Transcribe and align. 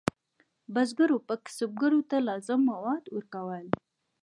بزګرو 0.73 1.17
به 1.27 1.35
کسبګرو 1.45 2.01
ته 2.09 2.17
لازم 2.27 2.59
مواد 2.71 3.03
ورکول. 3.15 3.67